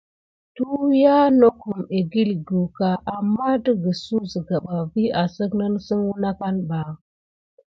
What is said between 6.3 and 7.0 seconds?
akane ɓa.